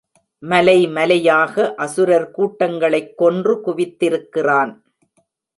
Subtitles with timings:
[0.41, 1.73] மலைமலையாக
[1.75, 4.81] அசுரக் கூட்டங்களைக் கொன்று குவித்திருக்கிறான்.